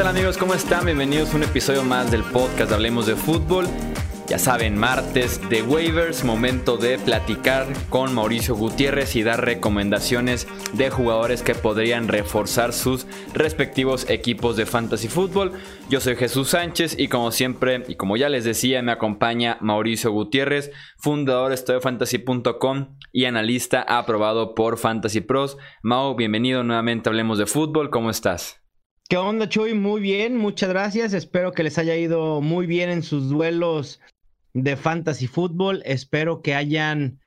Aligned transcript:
tal 0.00 0.16
amigos? 0.16 0.38
¿Cómo 0.38 0.54
están? 0.54 0.86
Bienvenidos 0.86 1.34
a 1.34 1.36
un 1.36 1.42
episodio 1.42 1.84
más 1.84 2.10
del 2.10 2.22
podcast 2.22 2.72
Hablemos 2.72 3.04
de 3.04 3.16
Fútbol. 3.16 3.66
Ya 4.28 4.38
saben, 4.38 4.78
martes 4.78 5.46
de 5.50 5.62
waivers, 5.62 6.24
momento 6.24 6.78
de 6.78 6.98
platicar 6.98 7.66
con 7.90 8.14
Mauricio 8.14 8.54
Gutiérrez 8.54 9.14
y 9.16 9.22
dar 9.22 9.44
recomendaciones 9.44 10.48
de 10.72 10.88
jugadores 10.88 11.42
que 11.42 11.54
podrían 11.54 12.08
reforzar 12.08 12.72
sus 12.72 13.06
respectivos 13.34 14.08
equipos 14.08 14.56
de 14.56 14.64
fantasy 14.64 15.08
fútbol. 15.08 15.52
Yo 15.90 16.00
soy 16.00 16.16
Jesús 16.16 16.48
Sánchez 16.48 16.98
y 16.98 17.08
como 17.08 17.30
siempre, 17.30 17.84
y 17.86 17.96
como 17.96 18.16
ya 18.16 18.30
les 18.30 18.44
decía, 18.44 18.80
me 18.80 18.92
acompaña 18.92 19.58
Mauricio 19.60 20.12
Gutiérrez, 20.12 20.70
fundador 20.96 21.54
de 21.54 21.78
Fantasy.com 21.78 22.96
y 23.12 23.26
analista 23.26 23.82
aprobado 23.82 24.54
por 24.54 24.78
Fantasy 24.78 25.20
Pros. 25.20 25.58
Mau, 25.82 26.14
bienvenido 26.14 26.62
nuevamente 26.62 27.10
Hablemos 27.10 27.36
de 27.36 27.44
Fútbol, 27.44 27.90
¿cómo 27.90 28.08
estás? 28.08 28.60
¿Qué 29.10 29.16
onda, 29.16 29.48
Chuy? 29.48 29.74
Muy 29.74 30.00
bien, 30.00 30.36
muchas 30.36 30.68
gracias. 30.68 31.14
Espero 31.14 31.50
que 31.50 31.64
les 31.64 31.78
haya 31.78 31.96
ido 31.96 32.40
muy 32.40 32.68
bien 32.68 32.90
en 32.90 33.02
sus 33.02 33.28
duelos 33.28 34.00
de 34.54 34.76
fantasy 34.76 35.26
fútbol. 35.26 35.82
Espero 35.84 36.42
que 36.42 36.54
hayan 36.54 37.18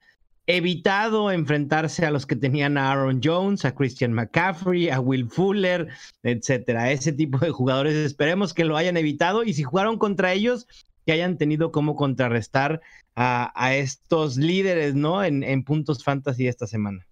evitado 0.47 1.29
enfrentarse 1.29 2.05
a 2.05 2.11
los 2.11 2.25
que 2.25 2.37
tenían 2.37 2.77
a 2.77 2.89
Aaron 2.89 3.19
Jones, 3.21 3.65
a 3.65 3.75
Christian 3.75 4.13
McCaffrey, 4.13 4.89
a 4.89 5.01
Will 5.01 5.29
Fuller, 5.29 5.89
etcétera. 6.23 6.89
Ese 6.89 7.11
tipo 7.11 7.37
de 7.39 7.51
jugadores 7.51 7.95
esperemos 7.95 8.53
que 8.53 8.63
lo 8.63 8.77
hayan 8.77 8.95
evitado 8.95 9.43
y 9.43 9.53
si 9.53 9.63
jugaron 9.63 9.97
contra 9.97 10.31
ellos, 10.31 10.67
que 11.05 11.11
hayan 11.11 11.37
tenido 11.37 11.73
cómo 11.73 11.97
contrarrestar 11.97 12.79
a, 13.17 13.75
estos 13.75 14.37
líderes, 14.37 14.95
¿no? 14.95 15.21
En, 15.21 15.43
en 15.43 15.65
puntos 15.65 16.01
fantasy 16.01 16.47
esta 16.47 16.65
semana. 16.65 17.05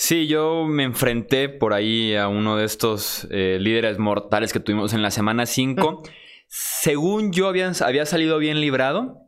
Sí, 0.00 0.28
yo 0.28 0.64
me 0.64 0.84
enfrenté 0.84 1.48
por 1.48 1.72
ahí 1.72 2.14
a 2.14 2.28
uno 2.28 2.56
de 2.56 2.64
estos 2.64 3.26
eh, 3.32 3.58
líderes 3.60 3.98
mortales 3.98 4.52
que 4.52 4.60
tuvimos 4.60 4.94
en 4.94 5.02
la 5.02 5.10
semana 5.10 5.44
5. 5.44 6.04
Según 6.46 7.32
yo 7.32 7.48
había, 7.48 7.72
había 7.84 8.06
salido 8.06 8.38
bien 8.38 8.60
librado. 8.60 9.24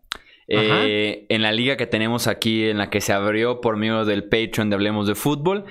Eh, 0.47 1.27
en 1.29 1.43
la 1.43 1.51
liga 1.51 1.77
que 1.77 1.87
tenemos 1.87 2.29
aquí, 2.29 2.69
en 2.69 2.79
la 2.79 2.89
que 2.89 3.01
se 3.01 3.13
abrió 3.13 3.61
por 3.61 3.77
medio 3.77 4.05
del 4.05 4.25
Patreon 4.25 4.71
de 4.71 4.77
Hablemos 4.77 5.09
de 5.09 5.17
Fútbol, 5.17 5.65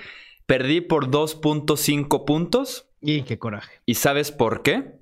perdí 0.46 0.82
por 0.82 1.10
2.5 1.10 2.26
puntos. 2.26 2.90
Y 3.02 3.22
qué 3.22 3.40
coraje. 3.40 3.80
¿Y 3.86 3.96
sabes 3.96 4.32
por 4.32 4.64
qué? 4.64 5.00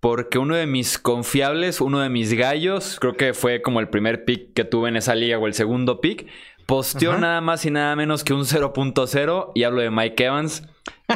Porque 0.00 0.38
uno 0.38 0.56
de 0.56 0.66
mis 0.66 0.98
confiables, 0.98 1.82
uno 1.82 2.00
de 2.00 2.08
mis 2.08 2.32
gallos, 2.32 2.98
creo 2.98 3.14
que 3.16 3.34
fue 3.34 3.60
como 3.60 3.80
el 3.80 3.90
primer 3.90 4.24
pick 4.24 4.54
que 4.54 4.64
tuve 4.64 4.88
en 4.88 4.96
esa 4.96 5.14
liga 5.14 5.38
o 5.38 5.46
el 5.46 5.54
segundo 5.54 6.00
pick, 6.00 6.26
posteó 6.66 7.16
nada 7.16 7.40
más 7.40 7.64
y 7.64 7.70
nada 7.70 7.94
menos 7.96 8.24
que 8.24 8.34
un 8.34 8.42
0.0 8.44 9.52
y 9.54 9.62
hablo 9.62 9.80
de 9.80 9.90
Mike 9.90 10.24
Evans 10.24 10.68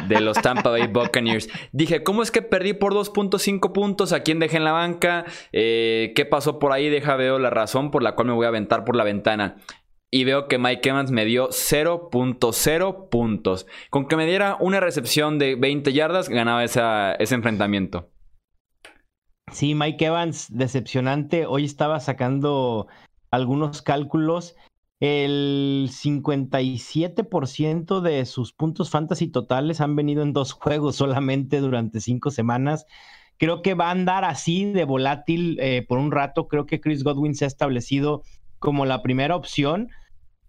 de 0.07 0.21
los 0.21 0.41
Tampa 0.41 0.69
Bay 0.69 0.87
Buccaneers. 0.91 1.49
Dije, 1.71 2.03
¿cómo 2.03 2.23
es 2.23 2.31
que 2.31 2.41
perdí 2.41 2.73
por 2.73 2.93
2.5 2.93 3.71
puntos? 3.73 4.13
¿A 4.13 4.23
quién 4.23 4.39
dejé 4.39 4.57
en 4.57 4.63
la 4.63 4.71
banca? 4.71 5.25
Eh, 5.51 6.13
¿Qué 6.15 6.25
pasó 6.25 6.59
por 6.59 6.71
ahí? 6.71 6.89
Deja 6.89 7.15
veo 7.15 7.39
la 7.39 7.49
razón 7.49 7.91
por 7.91 8.01
la 8.01 8.15
cual 8.15 8.29
me 8.29 8.33
voy 8.33 8.45
a 8.45 8.49
aventar 8.49 8.85
por 8.85 8.95
la 8.95 9.03
ventana. 9.03 9.57
Y 10.13 10.25
veo 10.25 10.47
que 10.47 10.57
Mike 10.57 10.89
Evans 10.89 11.11
me 11.11 11.23
dio 11.23 11.49
0.0 11.49 13.09
puntos. 13.09 13.65
Con 13.89 14.07
que 14.07 14.17
me 14.17 14.25
diera 14.25 14.57
una 14.59 14.81
recepción 14.81 15.39
de 15.39 15.55
20 15.55 15.93
yardas, 15.93 16.27
ganaba 16.27 16.63
ese 16.63 17.35
enfrentamiento. 17.35 18.09
Sí, 19.51 19.73
Mike 19.73 20.05
Evans, 20.05 20.47
decepcionante. 20.49 21.45
Hoy 21.45 21.63
estaba 21.63 21.99
sacando 22.01 22.87
algunos 23.31 23.81
cálculos 23.81 24.55
el 25.01 25.89
57% 25.91 28.01
de 28.01 28.25
sus 28.25 28.53
puntos 28.53 28.91
fantasy 28.91 29.27
totales 29.27 29.81
han 29.81 29.95
venido 29.95 30.21
en 30.21 30.31
dos 30.31 30.53
juegos 30.53 30.95
solamente 30.95 31.59
durante 31.59 31.99
cinco 31.99 32.29
semanas. 32.29 32.85
Creo 33.37 33.63
que 33.63 33.73
va 33.73 33.87
a 33.87 33.91
andar 33.91 34.23
así 34.23 34.71
de 34.71 34.85
volátil 34.85 35.57
eh, 35.59 35.83
por 35.87 35.97
un 35.97 36.11
rato. 36.11 36.47
Creo 36.47 36.67
que 36.67 36.79
Chris 36.79 37.03
Godwin 37.03 37.33
se 37.33 37.45
ha 37.45 37.47
establecido 37.47 38.21
como 38.59 38.85
la 38.85 39.01
primera 39.01 39.35
opción. 39.35 39.89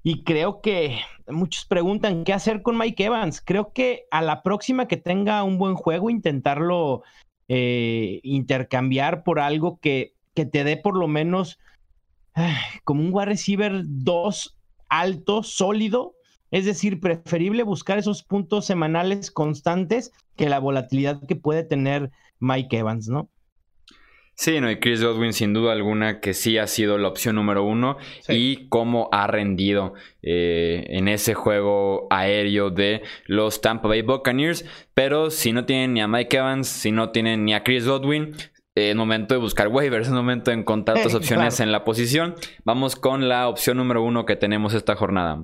Y 0.03 0.23
creo 0.23 0.61
que 0.61 0.99
muchos 1.29 1.65
preguntan 1.65 2.25
qué 2.25 2.35
hacer 2.35 2.61
con 2.61 2.77
Mike 2.77 3.07
Evans. 3.07 3.41
Creo 3.41 3.73
que 3.73 4.05
a 4.11 4.21
la 4.21 4.43
próxima 4.43 4.87
que 4.87 4.99
tenga 4.99 5.43
un 5.45 5.57
buen 5.57 5.77
juego, 5.77 6.11
intentarlo 6.11 7.05
eh, 7.49 8.21
intercambiar 8.23 9.25
por 9.25 9.41
algo 9.41 9.81
que, 9.81 10.15
que 10.35 10.45
te 10.45 10.63
dé 10.63 10.77
por 10.77 10.99
lo 10.99 11.09
menos 11.09 11.59
como 12.85 13.03
un 13.03 13.11
wide 13.13 13.27
receiver 13.27 13.83
2 13.85 14.57
alto, 14.93 15.43
sólido. 15.43 16.15
Es 16.51 16.67
decir, 16.67 17.01
preferible 17.01 17.63
buscar 17.63 17.99
esos 17.99 18.23
puntos 18.23 18.67
semanales 18.67 19.31
constantes 19.31 20.13
que 20.37 20.51
la 20.51 20.59
volatilidad 20.59 21.27
que 21.27 21.35
puede 21.35 21.65
tener 21.65 22.11
Mike 22.41 22.77
Evans, 22.77 23.09
¿no? 23.09 23.31
Sí, 24.35 24.61
no, 24.61 24.71
y 24.71 24.81
Chris 24.81 25.03
Godwin 25.03 25.35
sin 25.35 25.53
duda 25.53 25.73
alguna 25.73 26.21
que 26.21 26.35
sí 26.35 26.59
ha 26.59 26.67
sido 26.67 26.99
la 26.99 27.09
opción 27.09 27.37
número 27.37 27.65
uno 27.65 27.99
y 28.29 28.69
cómo 28.69 29.09
ha 29.13 29.27
rendido 29.27 29.95
eh, 30.23 30.85
en 30.89 31.09
ese 31.09 31.35
juego 31.35 32.07
aéreo 32.11 32.71
de 32.71 33.03
los 33.27 33.61
Tampa 33.61 33.89
Bay 33.89 34.03
Buccaneers. 34.03 34.65
Pero 34.95 35.31
si 35.31 35.53
no 35.53 35.65
tienen 35.65 35.95
ni 35.95 36.01
a 36.01 36.09
Mike 36.09 36.37
Evans, 36.37 36.67
si 36.67 36.93
no 36.93 37.11
tienen 37.11 37.45
ni 37.45 37.55
a 37.55 37.63
Chris 37.63 37.87
Godwin, 37.87 38.35
es 38.75 38.97
momento 38.97 39.35
de 39.35 39.41
buscar 39.41 39.69
waivers, 39.69 40.09
es 40.09 40.13
momento 40.13 40.51
de 40.51 40.59
encontrar 40.59 40.97
otras 40.99 41.15
opciones 41.15 41.61
en 41.61 41.73
la 41.73 41.85
posición. 41.85 42.35
Vamos 42.65 42.97
con 42.97 43.29
la 43.29 43.49
opción 43.49 43.77
número 43.77 44.03
uno 44.03 44.25
que 44.25 44.37
tenemos 44.37 44.75
esta 44.75 44.97
jornada. 44.97 45.41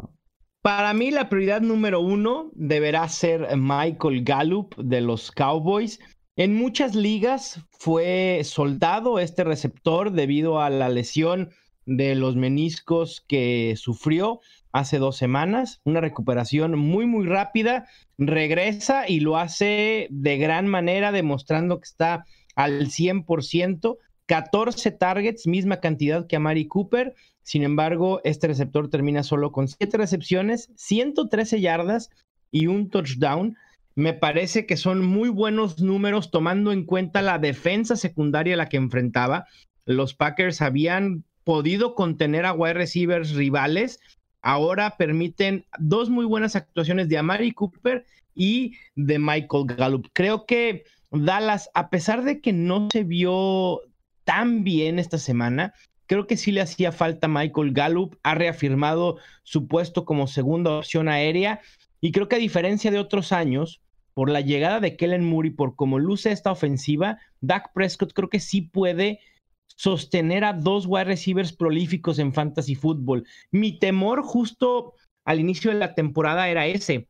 Para 0.63 0.93
mí 0.93 1.11
la 1.11 1.29
prioridad 1.29 1.61
número 1.61 2.01
uno 2.01 2.51
deberá 2.55 3.09
ser 3.09 3.57
Michael 3.57 4.25
Gallup 4.25 4.75
de 4.77 5.01
los 5.01 5.31
Cowboys. 5.31 6.01
En 6.37 6.55
muchas 6.55 6.95
ligas 6.95 7.61
fue 7.71 8.43
soldado 8.45 9.19
este 9.19 9.45
receptor 9.45 10.13
debido 10.13 10.61
a 10.61 10.71
la 10.71 10.89
lesión 10.89 11.51
de 11.87 12.15
los 12.15 12.37
meniscos 12.37 13.25
que 13.27 13.75
sufrió 13.77 14.41
hace 14.73 14.99
dos 14.99 15.17
semanas. 15.17 15.81
Una 15.85 16.01
recuperación 16.01 16.79
muy, 16.79 17.07
muy 17.07 17.27
rápida. 17.27 17.87
Regresa 18.19 19.09
y 19.09 19.21
lo 19.21 19.37
hace 19.39 20.09
de 20.11 20.39
gran 20.39 20.67
manera, 20.67 21.13
demostrando 21.13 21.81
que 21.81 21.87
está 21.87 22.27
al 22.59 22.89
100%, 22.89 23.99
14 24.27 24.91
targets, 24.91 25.47
misma 25.47 25.79
cantidad 25.79 26.27
que 26.27 26.35
a 26.35 26.41
Mari 26.41 26.67
Cooper. 26.67 27.15
Sin 27.45 27.63
embargo, 27.63 28.21
este 28.25 28.49
receptor 28.49 28.91
termina 28.91 29.23
solo 29.23 29.53
con 29.53 29.69
7 29.69 29.97
recepciones, 29.97 30.73
113 30.75 31.61
yardas 31.61 32.11
y 32.51 32.67
un 32.67 32.91
touchdown. 32.91 33.57
Me 33.95 34.13
parece 34.13 34.67
que 34.67 34.77
son 34.77 35.05
muy 35.05 35.29
buenos 35.29 35.81
números 35.81 36.33
tomando 36.33 36.73
en 36.73 36.85
cuenta 36.85 37.23
la 37.23 37.39
defensa 37.39 37.95
secundaria 37.95 38.55
a 38.55 38.57
la 38.57 38.69
que 38.69 38.77
enfrentaba. 38.77 39.47
Los 39.85 40.15
Packers 40.15 40.61
habían 40.61 41.23
podido 41.45 41.95
contener 41.95 42.45
a 42.45 42.55
wide 42.55 42.75
receivers 42.75 43.35
rivales. 43.35 44.01
Ahora 44.43 44.97
permiten 44.97 45.65
dos 45.79 46.11
muy 46.11 46.25
buenas 46.25 46.57
actuaciones 46.57 47.09
de 47.09 47.19
Amari 47.19 47.53
Cooper 47.53 48.05
y 48.35 48.75
de 48.97 49.21
Michael 49.21 49.67
Gallup. 49.67 50.09
Creo 50.13 50.45
que 50.45 50.83
Dallas, 51.11 51.71
a 51.75 51.91
pesar 51.91 52.25
de 52.25 52.41
que 52.41 52.53
no 52.53 52.89
se 52.93 53.05
vio 53.05 53.81
tan 54.25 54.65
bien 54.65 54.99
esta 54.99 55.19
semana, 55.19 55.73
creo 56.07 56.27
que 56.27 56.37
sí 56.37 56.53
le 56.53 56.61
hacía 56.61 56.93
falta 56.93 57.29
Michael 57.29 57.73
Gallup, 57.73 58.17
ha 58.23 58.35
reafirmado 58.35 59.19
su 59.43 59.69
puesto 59.69 60.05
como 60.05 60.27
segunda 60.27 60.79
opción 60.79 61.09
aérea 61.09 61.61
y 62.01 62.13
creo 62.13 62.29
que 62.29 62.37
a 62.37 62.41
diferencia 62.41 62.91
de 62.91 62.99
otros 62.99 63.33
años, 63.33 63.81
por 64.15 64.31
la 64.31 64.41
llegada 64.41 64.81
de 64.81 64.97
Kellen 64.97 65.25
Moore 65.25 65.49
y 65.49 65.53
por 65.53 65.77
cómo 65.77 65.99
luce 65.99 66.33
esta 66.33 66.51
ofensiva, 66.51 67.19
Dak 67.41 67.73
Prescott 67.73 68.13
creo 68.13 68.29
que 68.29 68.41
sí 68.41 68.63
puede 68.63 69.21
sostener 69.67 70.45
a 70.45 70.55
dos 70.55 70.87
wide 70.87 71.05
receivers 71.05 71.53
prolíficos 71.53 72.19
en 72.19 72.33
fantasy 72.33 72.75
fútbol. 72.75 73.25
Mi 73.51 73.79
temor 73.79 74.23
justo 74.23 74.95
al 75.25 75.41
inicio 75.41 75.71
de 75.71 75.79
la 75.79 75.95
temporada 75.95 76.49
era 76.49 76.67
ese, 76.67 77.07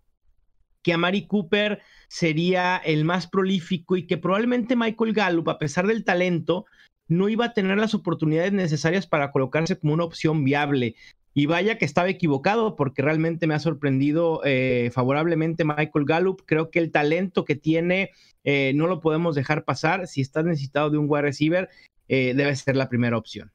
que 0.83 0.93
Amari 0.93 1.27
Cooper 1.27 1.81
sería 2.09 2.79
el 2.79 3.05
más 3.05 3.27
prolífico 3.27 3.97
y 3.97 4.07
que 4.07 4.17
probablemente 4.17 4.77
Michael 4.77 5.13
Gallup, 5.13 5.49
a 5.49 5.59
pesar 5.59 5.87
del 5.87 6.05
talento, 6.05 6.67
no 7.07 7.29
iba 7.29 7.47
a 7.47 7.53
tener 7.55 7.79
las 7.79 7.95
oportunidades 7.95 8.53
necesarias 8.53 9.07
para 9.07 9.31
colocarse 9.31 9.79
como 9.79 9.95
una 9.95 10.05
opción 10.05 10.45
viable. 10.45 10.97
Y 11.35 11.47
vaya 11.47 11.79
que 11.79 11.85
estaba 11.85 12.09
equivocado 12.09 12.75
porque 12.75 13.03
realmente 13.03 13.47
me 13.47 13.55
ha 13.55 13.61
sorprendido 13.61 14.41
eh, 14.45 14.91
favorablemente 14.93 15.65
Michael 15.65 16.05
Gallup. 16.05 16.43
Creo 16.47 16.71
que 16.71 16.81
el 16.81 16.91
talento 16.91 17.45
que 17.45 17.55
tiene 17.55 18.11
eh, 18.43 18.73
no 18.75 18.89
lo 18.89 19.01
podemos 19.01 19.37
dejar 19.37 19.65
pasar. 19.65 20.09
Si 20.09 20.21
estás 20.21 20.45
necesitado 20.45 20.91
de 20.91 20.99
un 20.99 21.07
wide 21.09 21.23
receiver, 21.23 21.69
eh, 22.09 22.35
debe 22.35 22.57
ser 22.57 22.77
la 22.77 22.89
primera 22.89 23.17
opción. 23.17 23.53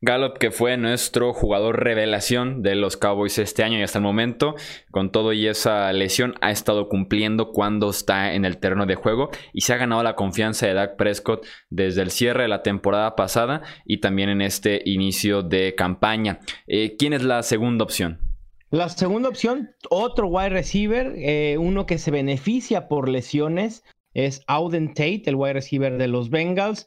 Gallup, 0.00 0.38
que 0.38 0.52
fue 0.52 0.76
nuestro 0.76 1.32
jugador 1.32 1.82
revelación 1.82 2.62
de 2.62 2.76
los 2.76 2.96
Cowboys 2.96 3.38
este 3.38 3.64
año 3.64 3.78
y 3.78 3.82
hasta 3.82 3.98
el 3.98 4.04
momento, 4.04 4.54
con 4.92 5.10
todo 5.10 5.32
y 5.32 5.48
esa 5.48 5.92
lesión, 5.92 6.34
ha 6.40 6.52
estado 6.52 6.88
cumpliendo 6.88 7.50
cuando 7.50 7.90
está 7.90 8.34
en 8.34 8.44
el 8.44 8.58
terreno 8.58 8.86
de 8.86 8.94
juego 8.94 9.30
y 9.52 9.62
se 9.62 9.72
ha 9.72 9.76
ganado 9.76 10.04
la 10.04 10.14
confianza 10.14 10.66
de 10.66 10.74
Dak 10.74 10.96
Prescott 10.96 11.44
desde 11.68 12.02
el 12.02 12.12
cierre 12.12 12.42
de 12.42 12.48
la 12.48 12.62
temporada 12.62 13.16
pasada 13.16 13.62
y 13.84 13.98
también 13.98 14.28
en 14.28 14.40
este 14.40 14.82
inicio 14.84 15.42
de 15.42 15.74
campaña. 15.74 16.38
Eh, 16.68 16.94
¿Quién 16.96 17.12
es 17.12 17.24
la 17.24 17.42
segunda 17.42 17.82
opción? 17.82 18.20
La 18.70 18.88
segunda 18.90 19.30
opción, 19.30 19.70
otro 19.90 20.28
wide 20.28 20.50
receiver, 20.50 21.14
eh, 21.16 21.56
uno 21.58 21.86
que 21.86 21.98
se 21.98 22.10
beneficia 22.10 22.86
por 22.86 23.08
lesiones, 23.08 23.82
es 24.14 24.42
Auden 24.46 24.88
Tate, 24.88 25.22
el 25.26 25.36
wide 25.36 25.54
receiver 25.54 25.96
de 25.96 26.06
los 26.06 26.28
Bengals. 26.28 26.86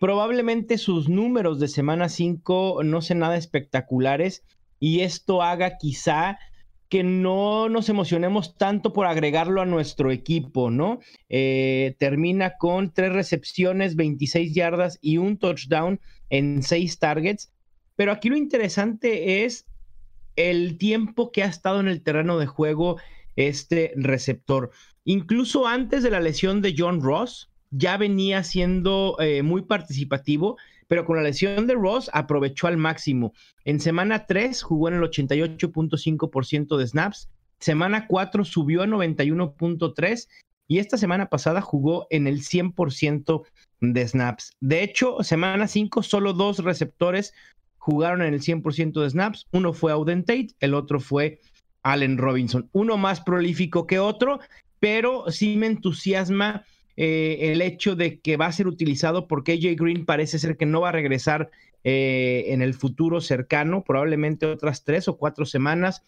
Probablemente 0.00 0.78
sus 0.78 1.08
números 1.08 1.60
de 1.60 1.68
semana 1.68 2.08
5 2.08 2.82
no 2.84 3.00
sean 3.00 3.20
nada 3.20 3.36
espectaculares 3.36 4.44
y 4.80 5.00
esto 5.00 5.42
haga 5.42 5.78
quizá 5.78 6.38
que 6.88 7.02
no 7.02 7.68
nos 7.68 7.88
emocionemos 7.88 8.56
tanto 8.56 8.92
por 8.92 9.06
agregarlo 9.06 9.60
a 9.60 9.66
nuestro 9.66 10.12
equipo, 10.12 10.70
¿no? 10.70 11.00
Eh, 11.28 11.96
termina 11.98 12.56
con 12.56 12.92
tres 12.92 13.12
recepciones, 13.12 13.96
26 13.96 14.54
yardas 14.54 14.98
y 15.00 15.16
un 15.16 15.38
touchdown 15.38 16.00
en 16.30 16.62
seis 16.62 16.98
targets. 16.98 17.52
Pero 17.96 18.12
aquí 18.12 18.28
lo 18.28 18.36
interesante 18.36 19.44
es 19.44 19.66
el 20.36 20.78
tiempo 20.78 21.32
que 21.32 21.42
ha 21.42 21.46
estado 21.46 21.80
en 21.80 21.88
el 21.88 22.02
terreno 22.02 22.38
de 22.38 22.46
juego 22.46 22.98
este 23.36 23.92
receptor. 23.96 24.70
Incluso 25.04 25.66
antes 25.66 26.02
de 26.02 26.10
la 26.10 26.20
lesión 26.20 26.62
de 26.62 26.74
John 26.76 27.00
Ross, 27.02 27.50
ya 27.70 27.96
venía 27.96 28.42
siendo 28.44 29.16
eh, 29.20 29.42
muy 29.42 29.62
participativo, 29.62 30.56
pero 30.86 31.04
con 31.04 31.16
la 31.16 31.22
lesión 31.22 31.66
de 31.66 31.74
Ross 31.74 32.10
aprovechó 32.12 32.66
al 32.66 32.76
máximo. 32.76 33.32
En 33.64 33.80
semana 33.80 34.26
3 34.26 34.62
jugó 34.62 34.88
en 34.88 34.94
el 34.94 35.02
88.5% 35.02 36.76
de 36.76 36.86
snaps, 36.86 37.28
semana 37.58 38.06
4 38.06 38.44
subió 38.44 38.82
a 38.82 38.86
91.3% 38.86 40.28
y 40.66 40.78
esta 40.78 40.96
semana 40.96 41.28
pasada 41.28 41.60
jugó 41.60 42.06
en 42.10 42.26
el 42.26 42.40
100% 42.40 43.42
de 43.80 44.08
snaps. 44.08 44.52
De 44.60 44.82
hecho, 44.82 45.22
semana 45.22 45.68
5 45.68 46.02
solo 46.02 46.32
dos 46.32 46.60
receptores 46.60 47.34
jugaron 47.76 48.22
en 48.22 48.32
el 48.32 48.40
100% 48.40 49.02
de 49.02 49.10
snaps. 49.10 49.46
Uno 49.52 49.74
fue 49.74 49.92
Auden 49.92 50.24
Tate, 50.24 50.54
el 50.60 50.72
otro 50.74 51.00
fue 51.00 51.40
Allen 51.82 52.16
Robinson. 52.16 52.68
Uno 52.72 52.96
más 52.96 53.20
prolífico 53.20 53.86
que 53.86 53.98
otro, 53.98 54.40
pero 54.80 55.30
sí 55.30 55.56
me 55.56 55.66
entusiasma 55.66 56.64
eh, 56.96 57.52
el 57.52 57.60
hecho 57.62 57.96
de 57.96 58.20
que 58.20 58.36
va 58.36 58.46
a 58.46 58.52
ser 58.52 58.66
utilizado 58.66 59.26
porque 59.26 59.52
AJ 59.52 59.76
Green 59.76 60.06
parece 60.06 60.38
ser 60.38 60.56
que 60.56 60.66
no 60.66 60.80
va 60.80 60.90
a 60.90 60.92
regresar 60.92 61.50
eh, 61.82 62.46
en 62.48 62.62
el 62.62 62.74
futuro 62.74 63.20
cercano, 63.20 63.84
probablemente 63.84 64.46
otras 64.46 64.84
tres 64.84 65.08
o 65.08 65.16
cuatro 65.18 65.44
semanas. 65.44 66.02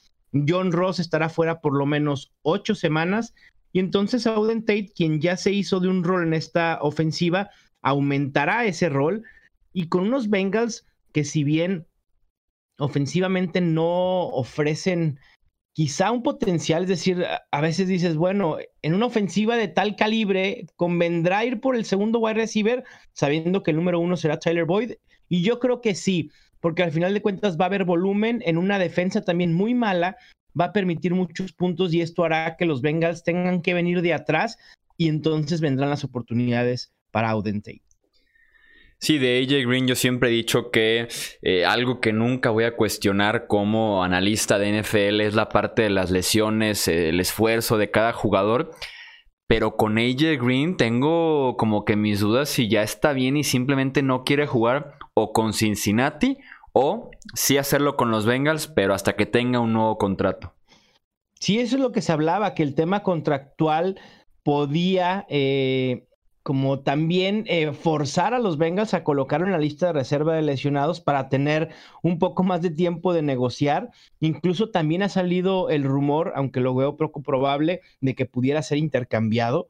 John 0.47 0.73
Ross 0.73 0.99
estará 0.99 1.29
fuera 1.29 1.61
por 1.61 1.77
lo 1.77 1.87
menos 1.87 2.33
ocho 2.43 2.75
semanas. 2.75 3.35
Y 3.73 3.81
entonces 3.81 4.27
Auden 4.27 4.65
Tate, 4.65 4.93
quien 4.95 5.21
ya 5.21 5.37
se 5.37 5.53
hizo 5.53 5.81
de 5.81 5.89
un 5.89 6.03
rol 6.03 6.23
en 6.23 6.35
esta 6.35 6.79
ofensiva, 6.81 7.51
aumentará 7.83 8.65
ese 8.65 8.89
rol. 8.89 9.23
Y 9.73 9.89
con 9.89 10.05
unos 10.05 10.31
Bengals 10.31 10.87
que 11.13 11.25
si 11.25 11.45
bien 11.45 11.87
ofensivamente 12.79 13.61
no 13.61 14.29
ofrecen 14.29 15.19
quizá 15.77 16.11
un 16.11 16.23
potencial, 16.23 16.85
es 16.85 16.89
decir, 16.89 17.23
a 17.51 17.61
veces 17.61 17.87
dices, 17.87 18.17
bueno, 18.17 18.57
en 18.81 18.95
una 18.95 19.05
ofensiva 19.05 19.57
de 19.57 19.69
tal 19.69 19.95
calibre, 19.95 20.65
convendrá 20.75 21.45
ir 21.45 21.61
por 21.61 21.77
el 21.77 21.85
segundo 21.85 22.19
wide 22.19 22.33
receiver, 22.33 22.83
sabiendo 23.13 23.63
que 23.63 23.73
el 23.73 23.77
número 23.77 24.01
uno 24.01 24.17
será 24.17 24.39
Tyler 24.39 24.65
Boyd. 24.65 24.93
Y 25.29 25.43
yo 25.43 25.61
creo 25.61 25.83
que 25.83 25.95
sí, 25.95 26.31
porque 26.61 26.83
al 26.83 26.93
final 26.93 27.13
de 27.13 27.21
cuentas 27.21 27.59
va 27.59 27.67
a 27.67 27.69
haber 27.69 27.85
volumen 27.85 28.43
en 28.47 28.57
una 28.57 28.79
defensa 28.79 29.21
también 29.21 29.53
muy 29.53 29.75
mala, 29.75 30.17
va 30.59 30.65
a 30.65 30.73
permitir 30.73 31.13
muchos 31.13 31.53
puntos 31.53 31.93
y 31.93 32.01
esto 32.01 32.25
hará 32.25 32.57
que 32.57 32.65
los 32.65 32.81
Bengals 32.81 33.23
tengan 33.23 33.61
que 33.61 33.75
venir 33.75 34.01
de 34.01 34.15
atrás 34.15 34.57
y 34.97 35.09
entonces 35.09 35.61
vendrán 35.61 35.91
las 35.91 36.05
oportunidades 36.05 36.95
para 37.11 37.29
Auden 37.29 37.61
Sí, 38.99 39.19
de 39.19 39.39
AJ 39.43 39.69
Green 39.69 39.87
yo 39.87 39.95
siempre 39.95 40.31
he 40.31 40.33
dicho 40.33 40.71
que 40.71 41.09
eh, 41.43 41.65
algo 41.67 42.01
que 42.01 42.13
nunca 42.13 42.51
voy 42.51 42.65
a 42.65 42.77
cuestionar 42.77 43.47
como 43.47 44.03
analista 44.03 44.59
de 44.59 44.81
NFL 44.81 45.21
es 45.21 45.35
la 45.35 45.49
parte 45.49 45.83
de 45.83 45.91
las 45.91 46.11
lesiones, 46.11 46.89
el 46.89 47.21
esfuerzo 47.21 47.79
de 47.79 47.91
cada 47.91 48.13
jugador. 48.13 48.71
Pero 49.49 49.77
con 49.77 49.99
AJ 49.99 50.43
Green 50.43 50.77
tengo 50.77 51.57
como 51.57 51.85
que 51.85 51.95
mis 51.95 52.21
dudas 52.21 52.49
si 52.49 52.69
ya 52.69 52.83
está 52.83 53.13
bien 53.13 53.37
y 53.37 53.45
simplemente 53.45 54.03
no 54.03 54.25
quiere 54.25 54.47
jugar 54.47 54.99
o 55.15 55.33
con 55.33 55.53
Cincinnati 55.53 56.39
o 56.73 57.11
sí 57.35 57.57
hacerlo 57.57 57.97
con 57.97 58.11
los 58.11 58.27
Bengals, 58.27 58.67
pero 58.67 58.93
hasta 58.93 59.15
que 59.15 59.25
tenga 59.25 59.61
un 59.61 59.73
nuevo 59.73 59.99
contrato. 59.99 60.53
Sí, 61.39 61.59
eso 61.59 61.77
es 61.77 61.83
lo 61.83 61.93
que 61.93 62.03
se 62.03 62.13
hablaba, 62.13 62.55
que 62.55 62.63
el 62.63 62.75
tema 62.75 63.03
contractual 63.03 64.01
podía 64.43 65.27
eh, 65.29 66.07
como 66.47 66.79
también 66.79 67.43
eh, 67.49 67.73
forzar 67.73 68.33
a 68.33 68.39
los 68.39 68.57
Bengals 68.57 68.95
a 68.95 69.03
colocarlo 69.03 69.47
en 69.47 69.53
la 69.53 69.59
lista 69.59 69.87
de 69.87 69.95
reserva 69.95 70.37
de 70.37 70.43
lesionados 70.43 71.01
para 71.01 71.29
tener 71.29 71.71
un 72.05 72.21
poco 72.21 72.45
más 72.45 72.63
de 72.63 72.71
tiempo 72.71 73.13
de 73.13 73.23
negociar. 73.23 73.91
Incluso 74.21 74.71
también 74.71 75.03
ha 75.03 75.09
salido 75.09 75.71
el 75.71 75.83
rumor, 75.83 76.35
aunque 76.37 76.61
lo 76.61 76.73
veo 76.73 76.97
poco 76.97 77.21
probable, 77.21 77.81
de 78.01 78.15
que 78.15 78.27
pudiera 78.27 78.63
ser 78.63 78.79
intercambiado 78.79 79.67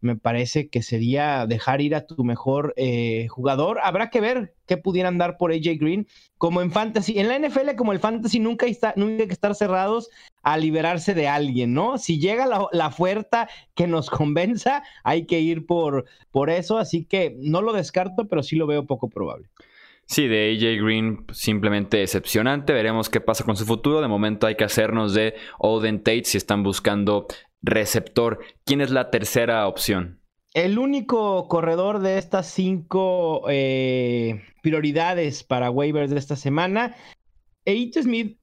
me 0.00 0.16
parece 0.16 0.68
que 0.68 0.82
sería 0.82 1.46
dejar 1.46 1.80
ir 1.80 1.94
a 1.94 2.06
tu 2.06 2.22
mejor 2.24 2.72
eh, 2.76 3.26
jugador. 3.28 3.78
Habrá 3.82 4.10
que 4.10 4.20
ver 4.20 4.54
qué 4.66 4.76
pudieran 4.76 5.18
dar 5.18 5.36
por 5.38 5.52
AJ 5.52 5.78
Green. 5.78 6.06
Como 6.36 6.62
en 6.62 6.70
Fantasy, 6.70 7.18
en 7.18 7.28
la 7.28 7.38
NFL, 7.38 7.74
como 7.76 7.92
el 7.92 7.98
Fantasy, 7.98 8.38
nunca, 8.38 8.66
está, 8.66 8.92
nunca 8.96 9.22
hay 9.22 9.28
que 9.28 9.34
estar 9.34 9.54
cerrados 9.56 10.08
a 10.42 10.56
liberarse 10.56 11.14
de 11.14 11.28
alguien, 11.28 11.74
¿no? 11.74 11.98
Si 11.98 12.18
llega 12.18 12.46
la, 12.46 12.66
la 12.72 12.86
oferta 12.88 13.48
que 13.74 13.86
nos 13.86 14.10
convenza, 14.10 14.82
hay 15.04 15.26
que 15.26 15.40
ir 15.40 15.66
por, 15.66 16.06
por 16.30 16.50
eso. 16.50 16.78
Así 16.78 17.04
que 17.04 17.36
no 17.38 17.62
lo 17.62 17.72
descarto, 17.72 18.28
pero 18.28 18.42
sí 18.42 18.56
lo 18.56 18.66
veo 18.66 18.86
poco 18.86 19.08
probable. 19.08 19.48
Sí, 20.08 20.26
de 20.26 20.52
AJ 20.52 20.82
Green 20.82 21.26
simplemente 21.32 21.98
decepcionante. 21.98 22.72
Veremos 22.72 23.10
qué 23.10 23.20
pasa 23.20 23.44
con 23.44 23.56
su 23.56 23.66
futuro. 23.66 24.00
De 24.00 24.08
momento 24.08 24.46
hay 24.46 24.56
que 24.56 24.64
hacernos 24.64 25.12
de 25.12 25.34
Oden 25.58 25.98
Tate 25.98 26.24
si 26.24 26.38
están 26.38 26.62
buscando 26.62 27.26
receptor. 27.60 28.40
¿Quién 28.64 28.80
es 28.80 28.90
la 28.90 29.10
tercera 29.10 29.66
opción? 29.68 30.20
El 30.54 30.78
único 30.78 31.46
corredor 31.46 31.98
de 31.98 32.16
estas 32.16 32.46
cinco 32.46 33.44
eh, 33.50 34.42
prioridades 34.62 35.44
para 35.44 35.70
waivers 35.70 36.10
de 36.10 36.18
esta 36.18 36.36
semana, 36.36 36.96
Eito 37.66 38.02
Smith 38.02 38.38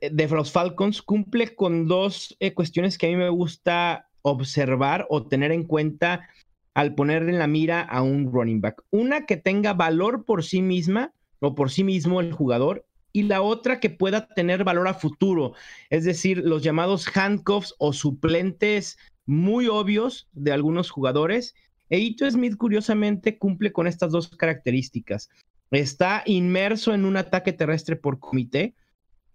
de 0.00 0.28
los 0.28 0.52
Falcons 0.52 1.02
cumple 1.02 1.54
con 1.54 1.86
dos 1.86 2.36
eh, 2.40 2.54
cuestiones 2.54 2.96
que 2.96 3.06
a 3.06 3.10
mí 3.10 3.16
me 3.16 3.28
gusta 3.28 4.08
observar 4.22 5.06
o 5.10 5.26
tener 5.26 5.52
en 5.52 5.64
cuenta 5.64 6.28
al 6.74 6.94
poner 6.94 7.28
en 7.28 7.38
la 7.38 7.46
mira 7.46 7.82
a 7.82 8.02
un 8.02 8.32
running 8.32 8.60
back. 8.60 8.82
Una 8.90 9.26
que 9.26 9.36
tenga 9.36 9.72
valor 9.74 10.24
por 10.24 10.44
sí 10.44 10.62
misma 10.62 11.12
o 11.40 11.54
por 11.54 11.70
sí 11.70 11.84
mismo 11.84 12.20
el 12.20 12.32
jugador 12.32 12.86
y 13.12 13.24
la 13.24 13.42
otra 13.42 13.80
que 13.80 13.90
pueda 13.90 14.28
tener 14.28 14.62
valor 14.62 14.86
a 14.88 14.94
futuro, 14.94 15.54
es 15.90 16.04
decir, 16.04 16.38
los 16.38 16.62
llamados 16.62 17.06
handcuffs 17.14 17.74
o 17.78 17.92
suplentes 17.92 18.98
muy 19.26 19.66
obvios 19.66 20.28
de 20.32 20.52
algunos 20.52 20.90
jugadores. 20.90 21.54
Eito 21.88 22.30
Smith 22.30 22.56
curiosamente 22.56 23.36
cumple 23.36 23.72
con 23.72 23.86
estas 23.86 24.12
dos 24.12 24.28
características. 24.28 25.28
Está 25.72 26.22
inmerso 26.26 26.94
en 26.94 27.04
un 27.04 27.16
ataque 27.16 27.52
terrestre 27.52 27.96
por 27.96 28.20
comité, 28.20 28.74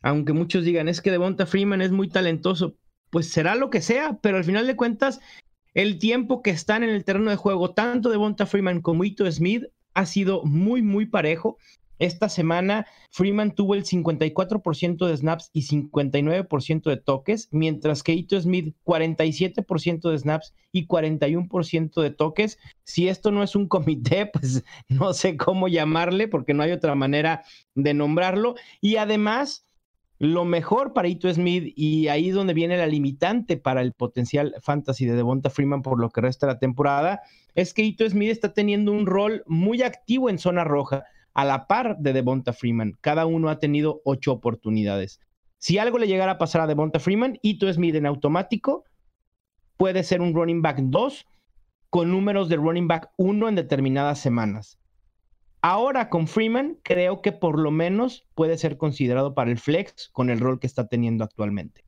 aunque 0.05 0.33
muchos 0.33 0.63
digan 0.63 0.88
es 0.88 1.01
que 1.01 1.09
Devonta 1.09 1.47
Freeman 1.47 1.81
es 1.81 1.91
muy 1.91 2.07
talentoso, 2.07 2.75
pues 3.09 3.27
será 3.29 3.55
lo 3.55 3.71
que 3.71 3.81
sea, 3.81 4.19
pero 4.21 4.38
al 4.38 4.43
final 4.43 4.67
de 4.67 4.75
cuentas 4.75 5.19
el 5.74 5.97
tiempo 5.97 6.43
que 6.43 6.51
están 6.51 6.83
en 6.83 6.91
el 6.91 7.03
terreno 7.03 7.31
de 7.31 7.38
juego, 7.38 7.74
tanto 7.74 8.12
Devonta 8.12 8.45
Freeman 8.45 8.81
como 8.81 9.03
Ito 9.03 9.29
Smith, 9.31 9.63
ha 9.95 10.05
sido 10.05 10.43
muy, 10.43 10.83
muy 10.83 11.07
parejo. 11.07 11.57
Esta 11.97 12.29
semana 12.29 12.85
Freeman 13.09 13.55
tuvo 13.55 13.74
el 13.74 13.83
54% 13.83 15.07
de 15.07 15.17
snaps 15.17 15.50
y 15.53 15.63
59% 15.63 16.83
de 16.83 16.97
toques, 16.97 17.50
mientras 17.51 18.03
que 18.03 18.13
Ito 18.13 18.39
Smith 18.39 18.75
47% 18.85 20.12
de 20.12 20.19
snaps 20.19 20.53
y 20.71 20.85
41% 20.85 22.00
de 22.00 22.12
toques. 22.12 22.59
Si 22.83 23.07
esto 23.07 23.31
no 23.31 23.41
es 23.41 23.55
un 23.55 23.67
comité, 23.67 24.27
pues 24.33 24.63
no 24.88 25.13
sé 25.13 25.35
cómo 25.35 25.67
llamarle 25.67 26.27
porque 26.27 26.53
no 26.53 26.62
hay 26.62 26.74
otra 26.74 26.93
manera 26.93 27.43
de 27.74 27.95
nombrarlo. 27.95 28.53
Y 28.81 28.97
además, 28.97 29.65
lo 30.17 30.45
mejor 30.45 30.93
para 30.93 31.07
Ito 31.07 31.34
Smith 31.34 31.74
y 31.75 32.07
ahí 32.07 32.29
es 32.29 32.36
donde 32.36 32.53
viene 32.53 32.77
la 32.77 32.88
limitante 32.88 33.57
para 33.57 33.81
el 33.81 33.93
potencial 33.93 34.55
fantasy 34.62 35.05
de 35.05 35.15
Devonta 35.15 35.50
Freeman 35.50 35.81
por 35.81 36.00
lo 36.00 36.10
que 36.10 36.22
resta 36.22 36.48
la 36.48 36.60
temporada, 36.60 37.22
es 37.53 37.74
que 37.74 37.84
Ito 37.84 38.10
Smith 38.10 38.29
está 38.29 38.53
teniendo 38.53 38.91
un 38.91 39.05
rol 39.05 39.43
muy 39.45 39.81
activo 39.81 40.29
en 40.29 40.39
zona 40.39 40.63
roja 40.63 41.03
a 41.34 41.43
la 41.43 41.67
par 41.67 41.98
de 41.98 42.13
Devonta 42.13 42.53
Freeman. 42.53 42.93
Cada 43.01 43.25
uno 43.25 43.50
ha 43.50 43.60
tenido 43.60 44.01
ocho 44.05 44.31
oportunidades. 44.31 45.19
Si 45.57 45.77
algo 45.77 45.98
le 45.98 46.07
llegara 46.07 46.34
a 46.34 46.38
pasar 46.38 46.62
a 46.62 46.67
Devonta 46.67 47.00
Freeman, 47.00 47.38
Ito 47.41 47.72
Smith 47.74 47.95
en 47.95 48.05
automático 48.05 48.86
puede 49.77 50.03
ser 50.03 50.22
un 50.22 50.34
running 50.34 50.62
back 50.62 50.79
2 50.79 51.25
con 51.89 52.12
números 52.12 52.48
de 52.48 52.55
running 52.55 52.88
back 52.88 53.10
1 53.17 53.50
en 53.50 53.55
determinadas 53.55 54.19
semanas. 54.19 54.79
Ahora 55.67 56.10
con 56.10 56.27
Freeman 56.27 56.77
creo 56.84 57.24
que 57.24 57.31
por 57.31 57.57
lo 57.57 57.72
menos 57.72 58.27
puede 58.36 58.55
ser 58.60 58.77
considerado 58.77 59.34
para 59.34 59.50
el 59.50 59.57
flex 59.57 60.10
con 60.12 60.29
el 60.29 60.39
rol 60.39 60.60
que 60.60 60.67
está 60.67 60.88
teniendo 60.88 61.24
actualmente. 61.24 61.84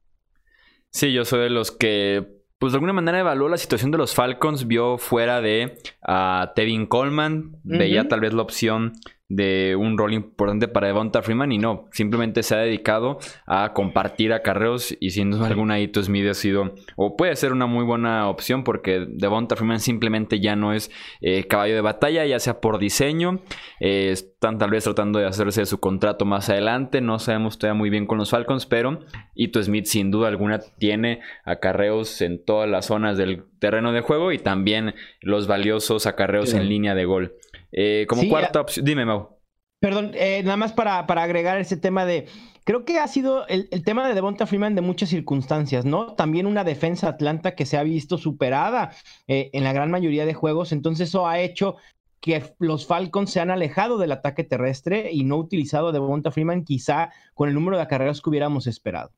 Sí, 0.89 1.13
yo 1.13 1.25
soy 1.25 1.41
de 1.41 1.51
los 1.51 1.69
que 1.69 2.41
pues 2.57 2.73
de 2.73 2.77
alguna 2.77 2.93
manera 2.93 3.19
evaluó 3.19 3.49
la 3.49 3.57
situación 3.59 3.91
de 3.91 3.99
los 3.99 4.15
Falcons, 4.15 4.65
vio 4.65 4.97
fuera 4.97 5.41
de 5.41 5.77
uh, 6.07 6.47
Tevin 6.55 6.87
Coleman, 6.87 7.55
veía 7.61 8.07
tal 8.07 8.21
vez 8.21 8.33
la 8.33 8.41
opción 8.41 8.93
de 9.29 9.75
un 9.75 9.97
rol 9.97 10.13
importante 10.13 10.67
para 10.67 10.87
Devonta 10.87 11.21
Freeman 11.21 11.51
y 11.51 11.57
no, 11.57 11.87
simplemente 11.91 12.43
se 12.43 12.55
ha 12.55 12.59
dedicado 12.59 13.19
a 13.45 13.73
compartir 13.73 14.31
acarreos 14.31 14.95
y 14.99 15.09
sin 15.09 15.31
duda 15.31 15.47
alguna 15.47 15.79
Ito 15.79 16.01
Smith 16.01 16.27
ha 16.29 16.33
sido 16.33 16.75
o 16.95 17.17
puede 17.17 17.35
ser 17.35 17.51
una 17.51 17.65
muy 17.65 17.83
buena 17.83 18.29
opción 18.29 18.63
porque 18.63 19.05
Devonta 19.09 19.55
Freeman 19.57 19.81
simplemente 19.81 20.39
ya 20.39 20.55
no 20.55 20.71
es 20.71 20.91
eh, 21.21 21.45
caballo 21.45 21.75
de 21.75 21.81
batalla, 21.81 22.25
ya 22.25 22.39
sea 22.39 22.61
por 22.61 22.79
diseño, 22.79 23.41
eh, 23.81 24.11
están 24.11 24.57
tal 24.57 24.69
vez 24.69 24.85
tratando 24.85 25.19
de 25.19 25.25
hacerse 25.25 25.65
su 25.65 25.79
contrato 25.79 26.23
más 26.23 26.49
adelante, 26.49 27.01
no 27.01 27.19
sabemos 27.19 27.57
todavía 27.57 27.77
muy 27.77 27.89
bien 27.89 28.05
con 28.05 28.17
los 28.17 28.29
Falcons, 28.29 28.65
pero 28.65 28.99
Ito 29.35 29.61
Smith 29.61 29.85
sin 29.85 30.09
duda 30.09 30.29
alguna 30.29 30.59
tiene 30.59 31.19
acarreos 31.43 32.21
en 32.21 32.43
todas 32.43 32.69
las 32.69 32.85
zonas 32.85 33.17
del 33.17 33.43
terreno 33.59 33.91
de 33.91 34.01
juego 34.01 34.31
y 34.31 34.37
también 34.37 34.95
los 35.21 35.47
valiosos 35.47 36.05
acarreos 36.05 36.53
en 36.53 36.69
línea 36.69 36.95
de 36.95 37.05
gol. 37.05 37.33
Eh, 37.71 38.05
como 38.07 38.27
cuarta 38.27 38.61
opción, 38.61 38.85
dime, 38.85 39.05
Mau. 39.05 39.37
Perdón, 39.79 40.11
eh, 40.15 40.41
nada 40.43 40.57
más 40.57 40.73
para, 40.73 41.05
para, 41.05 41.23
agregar 41.23 41.59
ese 41.59 41.77
tema 41.77 42.05
de. 42.05 42.27
Creo 42.63 42.83
que 42.83 42.97
ha 42.97 43.07
sido 43.07 43.47
el, 43.47 43.69
tema 43.85 44.07
de 44.07 44.15
Devonta 44.15 44.47
Freeman 44.47 44.75
de 44.75 44.81
muchas 44.81 45.09
circunstancias, 45.09 45.85
¿no? 45.85 46.15
También 46.15 46.47
una 46.47 46.63
defensa 46.63 47.07
Atlanta 47.07 47.55
que 47.55 47.65
se 47.65 47.77
ha 47.77 47.83
visto 47.83 48.17
superada 48.17 48.91
eh, 49.27 49.49
en 49.53 49.63
la 49.63 49.71
gran 49.73 49.91
mayoría 49.91 50.25
de 50.25 50.33
juegos. 50.33 50.71
Entonces, 50.71 51.09
eso 51.09 51.27
ha 51.27 51.39
hecho 51.39 51.77
que 52.19 52.43
los 52.59 52.87
Falcons 52.87 53.31
se 53.31 53.39
han 53.39 53.51
alejado 53.51 53.97
del 53.99 54.11
ataque 54.11 54.43
terrestre 54.43 55.11
y 55.11 55.23
no 55.23 55.37
utilizado 55.37 55.89
a 55.89 55.91
Devonta 55.91 56.31
Freeman, 56.31 56.65
quizá 56.65 57.11
con 57.35 57.47
el 57.47 57.55
número 57.55 57.77
de 57.77 57.87
carreras 57.87 58.21
que 58.21 58.29
hubiéramos 58.29 58.65
esperado. 58.67 59.11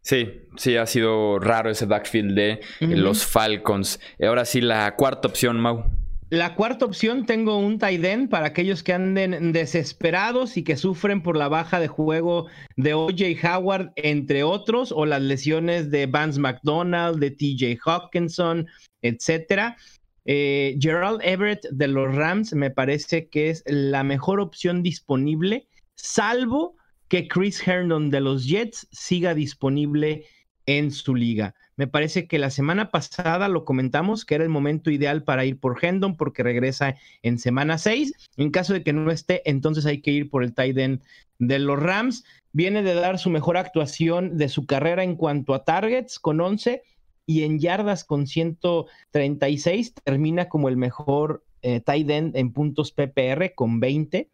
Sí, 0.00 0.40
sí, 0.56 0.76
ha 0.76 0.86
sido 0.86 1.38
raro 1.38 1.70
ese 1.70 1.84
backfield 1.84 2.34
de 2.34 2.60
los 2.80 3.26
Falcons. 3.26 4.00
Ahora 4.20 4.44
sí, 4.44 4.60
la 4.60 4.96
cuarta 4.96 5.28
opción, 5.28 5.60
Mau. 5.60 5.84
La 6.28 6.56
cuarta 6.56 6.84
opción 6.84 7.24
tengo 7.24 7.56
un 7.56 7.78
end 7.80 8.28
para 8.28 8.46
aquellos 8.46 8.82
que 8.82 8.92
anden 8.92 9.52
desesperados 9.52 10.56
y 10.56 10.64
que 10.64 10.76
sufren 10.76 11.22
por 11.22 11.36
la 11.36 11.46
baja 11.46 11.78
de 11.78 11.86
juego 11.86 12.48
de 12.76 12.94
OJ 12.94 13.44
Howard, 13.44 13.92
entre 13.94 14.42
otros, 14.42 14.90
o 14.90 15.06
las 15.06 15.22
lesiones 15.22 15.92
de 15.92 16.06
Vance 16.06 16.40
McDonald, 16.40 17.20
de 17.20 17.30
TJ 17.30 17.78
Hawkinson, 17.84 18.66
etcétera. 19.02 19.76
Eh, 20.24 20.76
Gerald 20.80 21.20
Everett 21.22 21.64
de 21.70 21.86
los 21.86 22.12
Rams 22.12 22.52
me 22.54 22.72
parece 22.72 23.28
que 23.28 23.50
es 23.50 23.62
la 23.66 24.02
mejor 24.02 24.40
opción 24.40 24.82
disponible, 24.82 25.68
salvo 25.94 26.74
que 27.06 27.28
Chris 27.28 27.64
Herndon 27.64 28.10
de 28.10 28.20
los 28.20 28.48
Jets 28.48 28.88
siga 28.90 29.32
disponible 29.32 30.24
en 30.66 30.90
su 30.90 31.14
liga. 31.14 31.54
Me 31.76 31.86
parece 31.86 32.26
que 32.26 32.38
la 32.38 32.50
semana 32.50 32.90
pasada 32.90 33.48
lo 33.48 33.64
comentamos 33.64 34.24
que 34.24 34.34
era 34.34 34.44
el 34.44 34.50
momento 34.50 34.90
ideal 34.90 35.22
para 35.22 35.44
ir 35.44 35.58
por 35.58 35.82
Hendon 35.82 36.16
porque 36.16 36.42
regresa 36.42 36.96
en 37.22 37.38
semana 37.38 37.78
6. 37.78 38.12
En 38.36 38.50
caso 38.50 38.72
de 38.72 38.82
que 38.82 38.92
no 38.92 39.10
esté, 39.10 39.42
entonces 39.48 39.86
hay 39.86 40.00
que 40.00 40.10
ir 40.10 40.28
por 40.28 40.42
el 40.42 40.54
tight 40.54 40.76
end 40.78 41.02
de 41.38 41.58
los 41.58 41.78
Rams. 41.78 42.24
Viene 42.52 42.82
de 42.82 42.94
dar 42.94 43.18
su 43.18 43.30
mejor 43.30 43.56
actuación 43.56 44.36
de 44.38 44.48
su 44.48 44.66
carrera 44.66 45.04
en 45.04 45.16
cuanto 45.16 45.54
a 45.54 45.64
targets 45.64 46.18
con 46.18 46.40
11 46.40 46.82
y 47.26 47.42
en 47.42 47.58
yardas 47.58 48.04
con 48.04 48.26
136. 48.26 49.94
Termina 50.02 50.48
como 50.48 50.68
el 50.68 50.76
mejor 50.76 51.44
eh, 51.62 51.80
tight 51.80 52.08
end 52.10 52.36
en 52.36 52.52
puntos 52.52 52.92
PPR 52.92 53.54
con 53.54 53.80
20. 53.80 54.30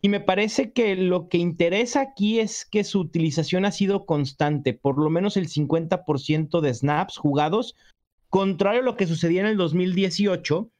Y 0.00 0.08
me 0.08 0.20
parece 0.20 0.72
que 0.72 0.94
lo 0.94 1.28
que 1.28 1.38
interesa 1.38 2.00
aquí 2.00 2.38
es 2.38 2.64
que 2.64 2.84
su 2.84 3.00
utilización 3.00 3.64
ha 3.64 3.72
sido 3.72 4.06
constante, 4.06 4.72
por 4.72 4.98
lo 4.98 5.10
menos 5.10 5.36
el 5.36 5.48
50% 5.48 6.60
de 6.60 6.72
snaps 6.72 7.16
jugados, 7.16 7.74
contrario 8.28 8.82
a 8.82 8.84
lo 8.84 8.96
que 8.96 9.08
sucedía 9.08 9.40
en 9.40 9.48
el 9.48 9.56
2018, 9.56 10.70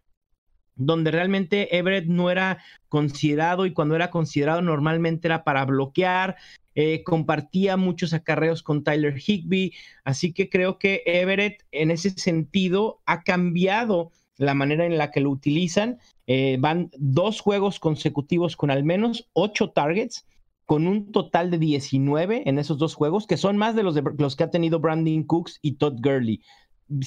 donde 0.76 1.10
realmente 1.10 1.76
Everett 1.76 2.06
no 2.06 2.30
era 2.30 2.62
considerado 2.88 3.66
y 3.66 3.72
cuando 3.72 3.96
era 3.96 4.10
considerado 4.10 4.62
normalmente 4.62 5.26
era 5.26 5.42
para 5.42 5.64
bloquear, 5.64 6.36
eh, 6.76 7.02
compartía 7.02 7.76
muchos 7.76 8.12
acarreos 8.14 8.62
con 8.62 8.84
Tyler 8.84 9.18
Higby, 9.18 9.74
así 10.04 10.32
que 10.32 10.48
creo 10.48 10.78
que 10.78 11.02
Everett 11.04 11.64
en 11.72 11.90
ese 11.90 12.10
sentido 12.10 13.02
ha 13.04 13.24
cambiado 13.24 14.12
la 14.38 14.54
manera 14.54 14.86
en 14.86 14.96
la 14.96 15.10
que 15.10 15.20
lo 15.20 15.30
utilizan. 15.30 15.98
Eh, 16.26 16.56
van 16.58 16.90
dos 16.96 17.40
juegos 17.40 17.78
consecutivos 17.78 18.56
con 18.56 18.70
al 18.70 18.84
menos 18.84 19.28
ocho 19.34 19.70
targets, 19.70 20.26
con 20.64 20.86
un 20.86 21.12
total 21.12 21.50
de 21.50 21.58
19 21.58 22.42
en 22.46 22.58
esos 22.58 22.78
dos 22.78 22.94
juegos, 22.94 23.26
que 23.26 23.36
son 23.36 23.56
más 23.56 23.74
de 23.74 23.82
los, 23.82 23.94
de 23.94 24.02
los 24.16 24.36
que 24.36 24.44
ha 24.44 24.50
tenido 24.50 24.80
Brandon 24.80 25.24
Cooks 25.24 25.58
y 25.60 25.72
Todd 25.72 25.98
Gurley. 26.00 26.40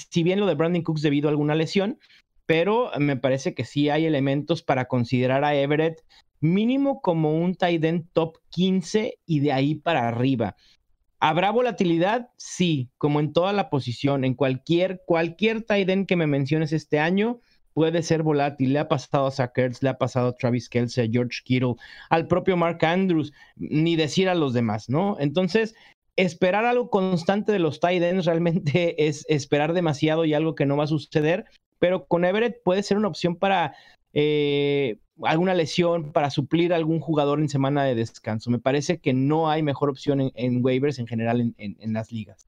Si 0.09 0.23
bien 0.23 0.39
lo 0.39 0.45
de 0.45 0.55
Brandon 0.55 0.83
Cooks 0.83 1.01
debido 1.01 1.27
a 1.27 1.31
alguna 1.31 1.55
lesión, 1.55 1.97
pero 2.45 2.91
me 2.99 3.17
parece 3.17 3.53
que 3.53 3.63
sí 3.63 3.89
hay 3.89 4.05
elementos 4.05 4.61
para 4.61 4.85
considerar 4.85 5.43
a 5.43 5.55
Everett 5.55 6.03
mínimo 6.41 7.01
como 7.01 7.33
un 7.39 7.55
tight 7.55 7.83
end 7.83 8.07
top 8.13 8.37
15 8.49 9.19
y 9.25 9.39
de 9.39 9.53
ahí 9.53 9.75
para 9.75 10.07
arriba. 10.07 10.55
¿Habrá 11.23 11.51
volatilidad? 11.51 12.31
Sí, 12.35 12.89
como 12.97 13.19
en 13.19 13.31
toda 13.31 13.53
la 13.53 13.69
posición, 13.69 14.25
en 14.25 14.33
cualquier, 14.33 15.03
cualquier 15.05 15.61
tight 15.61 16.07
que 16.07 16.15
me 16.15 16.25
menciones 16.25 16.73
este 16.73 16.97
año, 16.97 17.39
puede 17.73 18.01
ser 18.01 18.23
volátil. 18.23 18.73
Le 18.73 18.79
ha 18.79 18.87
pasado 18.87 19.27
a 19.27 19.31
Zach 19.31 19.53
le 19.55 19.89
ha 19.89 19.99
pasado 19.99 20.29
a 20.29 20.35
Travis 20.35 20.67
Kelsey, 20.67 21.05
a 21.05 21.09
George 21.11 21.41
Kittle, 21.43 21.75
al 22.09 22.27
propio 22.27 22.57
Mark 22.57 22.83
Andrews, 22.83 23.33
ni 23.55 23.95
decir 23.95 24.29
a 24.29 24.35
los 24.35 24.53
demás, 24.53 24.89
¿no? 24.89 25.15
Entonces, 25.19 25.75
esperar 26.15 26.65
algo 26.65 26.89
constante 26.89 27.51
de 27.51 27.59
los 27.59 27.79
tight 27.79 28.01
ends 28.01 28.25
realmente 28.25 28.95
es 29.07 29.23
esperar 29.29 29.73
demasiado 29.73 30.25
y 30.25 30.33
algo 30.33 30.55
que 30.55 30.65
no 30.65 30.75
va 30.75 30.85
a 30.85 30.87
suceder, 30.87 31.45
pero 31.77 32.07
con 32.07 32.25
Everett 32.25 32.63
puede 32.63 32.81
ser 32.81 32.97
una 32.97 33.09
opción 33.09 33.35
para 33.35 33.75
eh, 34.13 34.97
alguna 35.23 35.53
lesión, 35.53 36.11
para 36.11 36.29
suplir 36.29 36.73
a 36.73 36.75
algún 36.75 36.99
jugador 36.99 37.39
en 37.39 37.49
semana 37.49 37.83
de 37.83 37.95
descanso. 37.95 38.49
Me 38.49 38.59
parece 38.59 38.99
que 38.99 39.13
no 39.13 39.49
hay 39.49 39.63
mejor 39.63 39.89
opción 39.89 40.31
en, 40.35 40.65
waivers 40.65 40.99
en 40.99 41.07
general 41.07 41.53
en, 41.57 41.93
las 41.93 42.11
ligas. 42.11 42.47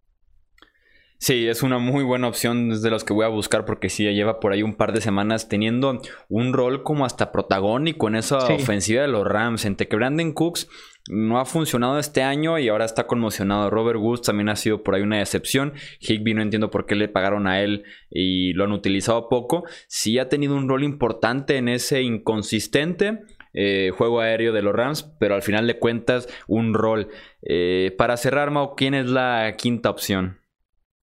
Sí, 1.23 1.47
es 1.47 1.63
una 1.63 1.77
muy 1.77 2.03
buena 2.03 2.27
opción, 2.27 2.73
es 2.73 2.81
de 2.81 2.89
los 2.89 3.05
que 3.05 3.13
voy 3.13 3.23
a 3.23 3.29
buscar 3.29 3.63
porque 3.63 3.87
sí, 3.87 4.03
lleva 4.03 4.41
por 4.41 4.51
ahí 4.51 4.61
un 4.61 4.75
par 4.75 4.91
de 4.91 4.99
semanas 4.99 5.47
teniendo 5.47 6.01
un 6.27 6.51
rol 6.51 6.83
como 6.83 7.05
hasta 7.05 7.31
protagónico 7.31 8.09
en 8.09 8.15
esa 8.15 8.39
ofensiva 8.39 9.03
de 9.03 9.07
los 9.07 9.25
Rams, 9.25 9.63
entre 9.63 9.87
que 9.87 9.95
Brandon 9.95 10.33
Cooks 10.33 10.67
no 11.07 11.39
ha 11.39 11.45
funcionado 11.45 11.97
este 11.97 12.23
año 12.23 12.59
y 12.59 12.67
ahora 12.67 12.83
está 12.83 13.07
conmocionado. 13.07 13.69
Robert 13.69 14.01
Woods 14.01 14.23
también 14.23 14.49
ha 14.49 14.57
sido 14.57 14.83
por 14.83 14.95
ahí 14.95 15.01
una 15.01 15.19
decepción. 15.19 15.71
Higby 16.01 16.33
no 16.33 16.41
entiendo 16.41 16.69
por 16.69 16.85
qué 16.85 16.95
le 16.95 17.07
pagaron 17.07 17.47
a 17.47 17.61
él 17.61 17.85
y 18.09 18.51
lo 18.51 18.65
han 18.65 18.73
utilizado 18.73 19.29
poco. 19.29 19.63
Sí 19.87 20.19
ha 20.19 20.27
tenido 20.27 20.57
un 20.57 20.67
rol 20.67 20.83
importante 20.83 21.55
en 21.55 21.69
ese 21.69 22.01
inconsistente 22.01 23.21
eh, 23.53 23.91
juego 23.97 24.19
aéreo 24.19 24.51
de 24.51 24.61
los 24.61 24.75
Rams, 24.75 25.03
pero 25.21 25.35
al 25.35 25.41
final 25.41 25.67
de 25.67 25.79
cuentas 25.79 26.27
un 26.47 26.73
rol. 26.73 27.07
Eh, 27.43 27.95
para 27.97 28.17
cerrar, 28.17 28.51
Mau, 28.51 28.75
¿quién 28.75 28.93
es 28.93 29.05
la 29.05 29.55
quinta 29.57 29.89
opción? 29.89 30.42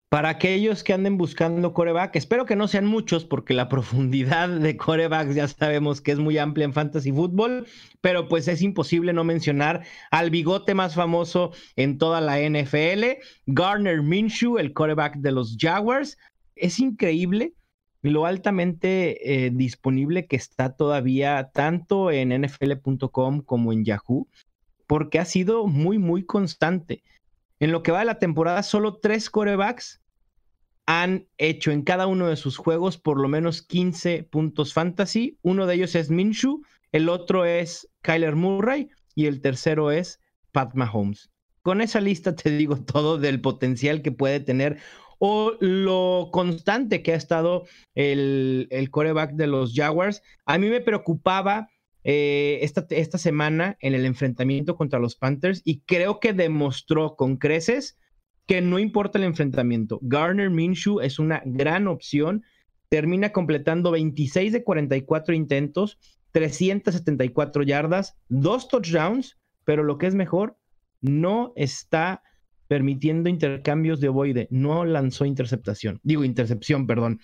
Para 0.10 0.30
aquellos 0.30 0.84
que 0.84 0.94
anden 0.94 1.18
buscando 1.18 1.72
coreback, 1.72 2.16
espero 2.16 2.48
que 2.48 2.56
no 2.56 2.68
sean 2.68 2.88
muchos 2.88 3.26
porque 3.26 3.54
la 3.54 3.70
profundidad 3.70 4.50
de 4.50 4.76
corebacks 4.76 5.36
ya 5.36 5.48
sabemos 5.48 6.02
que 6.02 6.12
es 6.12 6.18
muy 6.18 6.40
amplia 6.40 6.66
en 6.66 6.74
fantasy 6.74 7.12
fútbol, 7.12 7.68
pero 8.02 8.28
pues 8.28 8.48
es 8.48 8.64
imposible 8.64 9.14
no 9.14 9.24
mencionar 9.24 9.86
al 10.10 10.32
bigote 10.32 10.74
más 10.74 10.96
famoso 10.96 11.52
en 11.76 12.00
toda 12.00 12.22
la 12.22 12.40
NFL, 12.40 13.20
Garner 13.46 14.02
Minshew, 14.02 14.58
el 14.58 14.74
coreback 14.74 15.18
de 15.18 15.32
los 15.32 15.56
Jaguars. 15.60 16.18
Es 16.56 16.80
increíble 16.80 17.54
lo 18.02 18.26
altamente 18.26 19.46
eh, 19.46 19.52
disponible 19.52 20.26
que 20.26 20.38
está 20.38 20.76
todavía 20.76 21.52
tanto 21.54 22.10
en 22.10 22.30
nfl.com 22.30 23.42
como 23.42 23.74
en 23.74 23.86
Yahoo, 23.86 24.28
porque 24.88 25.20
ha 25.20 25.26
sido 25.26 25.68
muy, 25.68 26.00
muy 26.00 26.24
constante. 26.24 27.04
En 27.60 27.72
lo 27.72 27.84
que 27.84 27.92
va 27.92 28.00
de 28.00 28.06
la 28.06 28.20
temporada, 28.20 28.64
solo 28.64 28.98
tres 28.98 29.30
corebacks 29.30 30.02
han 30.86 31.28
hecho 31.38 31.72
en 31.72 31.84
cada 31.84 32.08
uno 32.08 32.28
de 32.28 32.36
sus 32.36 32.58
juegos 32.58 32.98
por 32.98 33.20
lo 33.20 33.28
menos 33.28 33.62
15 33.62 34.24
puntos 34.24 34.74
fantasy. 34.74 35.38
Uno 35.44 35.68
de 35.68 35.76
ellos 35.76 35.94
es 35.94 36.10
Minshu, 36.10 36.64
el 36.92 37.10
otro 37.10 37.46
es 37.46 37.88
Kyler 38.02 38.36
Murray 38.36 38.90
y 39.14 39.28
el 39.28 39.42
tercero 39.42 39.92
es 39.92 40.20
Pat 40.52 40.74
Mahomes. 40.74 41.30
Con 41.62 41.82
esa 41.82 42.02
lista 42.02 42.36
te 42.36 42.50
digo 42.50 42.78
todo 42.86 43.18
del 43.18 43.42
potencial 43.42 44.02
que 44.02 44.12
puede 44.12 44.40
tener 44.40 44.80
o 45.20 45.54
lo 45.60 46.30
constante 46.32 47.04
que 47.04 47.12
ha 47.12 47.18
estado 47.18 47.68
el, 47.94 48.68
el 48.72 48.90
coreback 48.90 49.34
de 49.34 49.48
los 49.48 49.74
Jaguars. 49.76 50.24
A 50.46 50.58
mí 50.58 50.70
me 50.70 50.80
preocupaba 50.80 51.70
eh, 52.04 52.60
esta, 52.62 52.86
esta 52.90 53.18
semana 53.18 53.78
en 53.82 53.94
el 53.94 54.06
enfrentamiento 54.06 54.76
contra 54.76 55.00
los 55.00 55.16
Panthers 55.16 55.62
y 55.66 55.82
creo 55.82 56.20
que 56.20 56.34
demostró 56.34 57.16
con 57.16 57.38
creces 57.38 57.98
que 58.48 58.62
no 58.62 58.80
importa 58.80 59.18
el 59.18 59.26
enfrentamiento. 59.26 60.00
Garner 60.02 60.50
Minshew 60.50 61.02
es 61.02 61.20
una 61.20 61.42
gran 61.46 61.88
opción. 61.88 62.44
Termina 62.90 63.32
completando 63.32 63.92
26 63.92 64.52
de 64.52 64.64
44 64.64 65.36
intentos, 65.36 66.00
374 66.32 67.64
yardas, 67.64 68.18
dos 68.28 68.68
touchdowns, 68.68 69.38
pero 69.66 69.84
lo 69.84 70.00
que 70.00 70.08
es 70.08 70.16
mejor, 70.16 70.58
no 71.02 71.54
está 71.56 72.24
permitiendo 72.68 73.30
intercambios 73.30 74.00
de 74.00 74.10
ovoide, 74.10 74.48
no 74.50 74.86
lanzó 74.86 75.26
interceptación, 75.26 76.00
digo 76.04 76.24
intercepción, 76.24 76.88
perdón. 76.88 77.20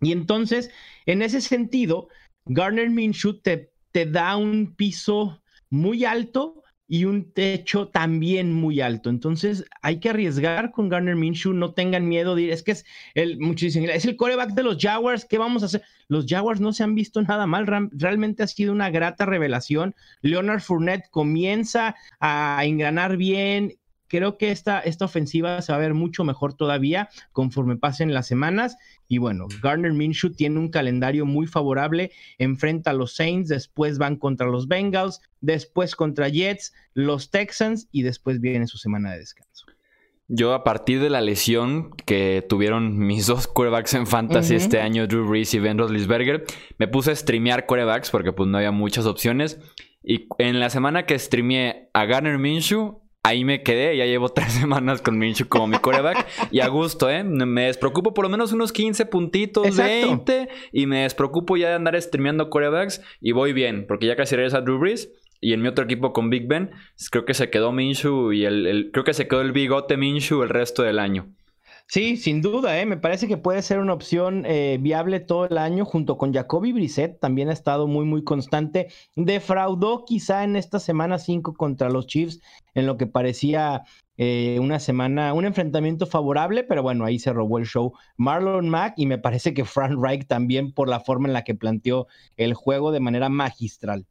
Y 0.00 0.12
entonces, 0.12 0.70
en 1.06 1.22
ese 1.22 1.40
sentido, 1.40 2.08
Garner 2.44 2.90
Minshew 2.90 3.40
te 3.40 3.72
te 3.96 4.04
da 4.04 4.36
un 4.36 4.76
piso 4.76 5.42
muy 5.70 6.04
alto 6.04 6.62
y 6.86 7.06
un 7.06 7.32
techo 7.32 7.88
también 7.88 8.52
muy 8.52 8.82
alto. 8.82 9.08
Entonces 9.08 9.64
hay 9.80 10.00
que 10.00 10.10
arriesgar 10.10 10.70
con 10.70 10.90
Garner 10.90 11.16
Minshew, 11.16 11.54
no 11.54 11.72
tengan 11.72 12.06
miedo 12.06 12.34
de 12.34 12.42
ir. 12.42 12.50
Es 12.52 12.62
que 12.62 12.72
es 12.72 12.84
el, 13.14 13.38
muchísimo, 13.38 13.86
es 13.86 14.04
el 14.04 14.16
coreback 14.16 14.50
de 14.50 14.64
los 14.64 14.76
Jaguars, 14.78 15.24
¿qué 15.24 15.38
vamos 15.38 15.62
a 15.62 15.66
hacer? 15.66 15.82
Los 16.08 16.26
Jaguars 16.28 16.60
no 16.60 16.74
se 16.74 16.82
han 16.84 16.94
visto 16.94 17.22
nada 17.22 17.46
mal, 17.46 17.66
realmente 17.92 18.42
ha 18.42 18.46
sido 18.48 18.70
una 18.74 18.90
grata 18.90 19.24
revelación. 19.24 19.94
Leonard 20.20 20.60
Fournette 20.60 21.08
comienza 21.10 21.96
a 22.20 22.60
engranar 22.66 23.16
bien, 23.16 23.78
creo 24.08 24.38
que 24.38 24.50
esta, 24.50 24.80
esta 24.80 25.04
ofensiva 25.04 25.60
se 25.62 25.72
va 25.72 25.78
a 25.78 25.80
ver 25.80 25.94
mucho 25.94 26.24
mejor 26.24 26.54
todavía 26.54 27.08
conforme 27.32 27.76
pasen 27.76 28.14
las 28.14 28.26
semanas. 28.26 28.76
Y 29.08 29.18
bueno, 29.18 29.46
Garner 29.62 29.92
Minshew 29.92 30.32
tiene 30.32 30.58
un 30.58 30.70
calendario 30.70 31.26
muy 31.26 31.46
favorable. 31.46 32.10
Enfrenta 32.38 32.90
a 32.90 32.94
los 32.94 33.14
Saints, 33.14 33.48
después 33.48 33.98
van 33.98 34.16
contra 34.16 34.46
los 34.46 34.68
Bengals, 34.68 35.20
después 35.40 35.94
contra 35.94 36.28
Jets, 36.28 36.72
los 36.94 37.30
Texans 37.30 37.88
y 37.92 38.02
después 38.02 38.40
viene 38.40 38.66
su 38.66 38.78
semana 38.78 39.12
de 39.12 39.18
descanso. 39.18 39.66
Yo 40.28 40.54
a 40.54 40.64
partir 40.64 41.00
de 41.00 41.08
la 41.08 41.20
lesión 41.20 41.92
que 42.04 42.44
tuvieron 42.48 42.98
mis 42.98 43.28
dos 43.28 43.46
quarterbacks 43.46 43.94
en 43.94 44.08
fantasy 44.08 44.56
este 44.56 44.80
año, 44.80 45.06
Drew 45.06 45.28
Brees 45.28 45.54
y 45.54 45.60
Ben 45.60 45.78
Roethlisberger, 45.78 46.44
me 46.78 46.88
puse 46.88 47.12
a 47.12 47.16
streamear 47.16 47.66
quarterbacks 47.66 48.10
porque 48.10 48.32
pues 48.32 48.48
no 48.48 48.58
había 48.58 48.72
muchas 48.72 49.06
opciones. 49.06 49.60
Y 50.02 50.26
en 50.38 50.58
la 50.58 50.68
semana 50.70 51.06
que 51.06 51.16
streameé 51.16 51.90
a 51.92 52.06
Garner 52.06 52.38
Minshew, 52.38 53.02
ahí 53.26 53.44
me 53.44 53.62
quedé. 53.62 53.96
Ya 53.96 54.06
llevo 54.06 54.28
tres 54.34 54.52
semanas 54.52 55.02
con 55.02 55.18
Minshew 55.18 55.48
como 55.48 55.66
mi 55.66 55.78
coreback. 55.78 56.26
y 56.50 56.60
a 56.60 56.68
gusto, 56.68 57.10
¿eh? 57.10 57.24
Me 57.24 57.66
despreocupo 57.66 58.14
por 58.14 58.24
lo 58.24 58.28
menos 58.28 58.52
unos 58.52 58.72
15 58.72 59.06
puntitos, 59.06 59.76
20. 59.76 60.48
Y 60.72 60.86
me 60.86 61.02
despreocupo 61.02 61.56
ya 61.56 61.68
de 61.68 61.74
andar 61.74 62.00
streameando 62.00 62.50
corebacks. 62.50 63.02
Y 63.20 63.32
voy 63.32 63.52
bien, 63.52 63.86
porque 63.86 64.06
ya 64.06 64.16
casi 64.16 64.36
regresa 64.36 64.60
Drew 64.60 64.78
Brees. 64.78 65.12
Y 65.40 65.52
en 65.52 65.60
mi 65.60 65.68
otro 65.68 65.84
equipo 65.84 66.12
con 66.12 66.30
Big 66.30 66.48
Ben, 66.48 66.70
creo 67.10 67.26
que 67.26 67.34
se 67.34 67.50
quedó 67.50 67.70
Minshew 67.70 68.32
y 68.32 68.46
el, 68.46 68.90
creo 68.92 69.04
que 69.04 69.12
se 69.12 69.28
quedó 69.28 69.42
el 69.42 69.52
bigote 69.52 69.96
Minshew 69.98 70.42
el 70.42 70.48
resto 70.48 70.82
del 70.82 70.98
año. 70.98 71.28
Sí, 71.88 72.16
sin 72.16 72.42
duda, 72.42 72.80
¿eh? 72.80 72.84
me 72.84 72.96
parece 72.96 73.28
que 73.28 73.36
puede 73.36 73.62
ser 73.62 73.78
una 73.78 73.92
opción 73.92 74.44
eh, 74.44 74.76
viable 74.80 75.20
todo 75.20 75.46
el 75.46 75.56
año, 75.56 75.84
junto 75.84 76.18
con 76.18 76.34
Jacoby 76.34 76.72
Brissett, 76.72 77.20
también 77.20 77.48
ha 77.48 77.52
estado 77.52 77.86
muy, 77.86 78.04
muy 78.04 78.24
constante. 78.24 78.88
Defraudó 79.14 80.04
quizá 80.04 80.42
en 80.42 80.56
esta 80.56 80.80
semana 80.80 81.20
5 81.20 81.54
contra 81.54 81.88
los 81.88 82.08
Chiefs, 82.08 82.40
en 82.74 82.86
lo 82.86 82.96
que 82.96 83.06
parecía 83.06 83.84
eh, 84.16 84.58
una 84.60 84.80
semana, 84.80 85.32
un 85.32 85.44
enfrentamiento 85.44 86.06
favorable, 86.06 86.64
pero 86.64 86.82
bueno, 86.82 87.04
ahí 87.04 87.20
se 87.20 87.32
robó 87.32 87.58
el 87.58 87.66
show 87.66 87.92
Marlon 88.16 88.68
Mack 88.68 88.94
y 88.96 89.06
me 89.06 89.18
parece 89.18 89.54
que 89.54 89.64
Frank 89.64 89.96
Reich 89.96 90.26
también 90.26 90.72
por 90.72 90.88
la 90.88 90.98
forma 90.98 91.28
en 91.28 91.34
la 91.34 91.44
que 91.44 91.54
planteó 91.54 92.08
el 92.36 92.54
juego 92.54 92.90
de 92.90 93.00
manera 93.00 93.28
magistral. 93.28 94.06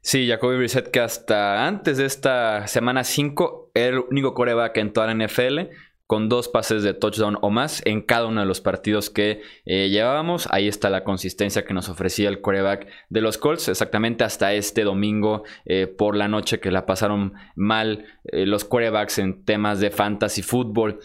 Sí, 0.00 0.28
Jacoby 0.28 0.58
Brissett 0.58 0.90
que 0.90 1.00
hasta 1.00 1.66
antes 1.66 1.96
de 1.96 2.06
esta 2.06 2.66
semana 2.66 3.02
5 3.02 3.70
era 3.74 3.96
el 3.96 4.04
único 4.10 4.34
coreback 4.34 4.76
en 4.76 4.92
toda 4.92 5.12
la 5.12 5.26
NFL 5.26 5.70
con 6.12 6.28
dos 6.28 6.48
pases 6.48 6.82
de 6.82 6.92
touchdown 6.92 7.38
o 7.40 7.48
más 7.48 7.80
en 7.86 8.02
cada 8.02 8.26
uno 8.26 8.42
de 8.42 8.46
los 8.46 8.60
partidos 8.60 9.08
que 9.08 9.40
eh, 9.64 9.88
llevábamos. 9.88 10.46
Ahí 10.50 10.68
está 10.68 10.90
la 10.90 11.04
consistencia 11.04 11.64
que 11.64 11.72
nos 11.72 11.88
ofrecía 11.88 12.28
el 12.28 12.42
coreback 12.42 12.86
de 13.08 13.22
los 13.22 13.38
Colts, 13.38 13.68
exactamente 13.68 14.22
hasta 14.22 14.52
este 14.52 14.84
domingo 14.84 15.44
eh, 15.64 15.86
por 15.86 16.14
la 16.14 16.28
noche 16.28 16.60
que 16.60 16.70
la 16.70 16.84
pasaron 16.84 17.32
mal 17.56 18.04
eh, 18.24 18.44
los 18.44 18.66
corebacks 18.66 19.20
en 19.20 19.42
temas 19.46 19.80
de 19.80 19.90
fantasy 19.90 20.42
fútbol. 20.42 21.00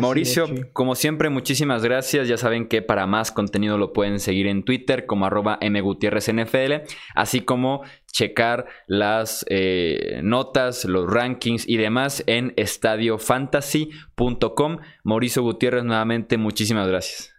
Mauricio, 0.00 0.46
como 0.72 0.94
siempre, 0.94 1.30
muchísimas 1.30 1.82
gracias. 1.82 2.28
Ya 2.28 2.36
saben 2.36 2.68
que 2.68 2.80
para 2.80 3.08
más 3.08 3.32
contenido 3.32 3.76
lo 3.76 3.92
pueden 3.92 4.20
seguir 4.20 4.46
en 4.46 4.62
Twitter 4.62 5.04
como 5.06 5.26
arroba 5.26 5.58
mgutierrezNFL, 5.60 6.86
así 7.16 7.40
como 7.40 7.82
checar 8.18 8.66
las 8.88 9.46
eh, 9.48 10.20
notas, 10.24 10.84
los 10.84 11.08
rankings 11.08 11.68
y 11.68 11.76
demás 11.76 12.24
en 12.26 12.52
estadiofantasy.com. 12.56 14.78
Mauricio 15.04 15.44
Gutiérrez, 15.44 15.84
nuevamente, 15.84 16.36
muchísimas 16.36 16.88
gracias. 16.88 17.32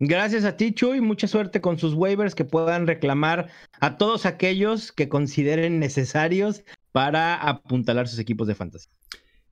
Gracias 0.00 0.44
a 0.44 0.56
ti, 0.56 0.72
Chuy. 0.72 1.00
Mucha 1.00 1.28
suerte 1.28 1.60
con 1.60 1.78
sus 1.78 1.94
waivers 1.94 2.34
que 2.34 2.44
puedan 2.44 2.88
reclamar 2.88 3.50
a 3.80 3.98
todos 3.98 4.26
aquellos 4.26 4.90
que 4.90 5.08
consideren 5.08 5.78
necesarios 5.78 6.64
para 6.90 7.36
apuntalar 7.36 8.08
sus 8.08 8.18
equipos 8.18 8.48
de 8.48 8.56
fantasy. 8.56 8.88